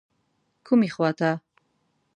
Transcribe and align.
کومې 0.65 0.89
خواته. 0.93 1.31